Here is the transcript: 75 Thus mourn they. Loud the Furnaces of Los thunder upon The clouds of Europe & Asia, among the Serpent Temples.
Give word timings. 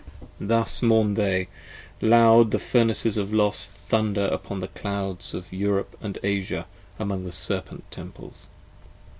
75 0.39 0.47
Thus 0.47 0.81
mourn 0.81 1.13
they. 1.13 1.47
Loud 2.01 2.49
the 2.49 2.57
Furnaces 2.57 3.17
of 3.17 3.31
Los 3.31 3.67
thunder 3.67 4.25
upon 4.31 4.59
The 4.59 4.67
clouds 4.69 5.35
of 5.35 5.53
Europe 5.53 5.95
& 6.23 6.23
Asia, 6.23 6.65
among 6.97 7.23
the 7.23 7.31
Serpent 7.31 7.83
Temples. 7.91 8.47